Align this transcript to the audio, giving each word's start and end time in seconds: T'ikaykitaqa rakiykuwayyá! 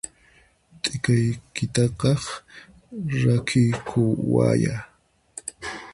T'ikaykitaqa 0.81 2.11
rakiykuwayyá! 3.23 4.75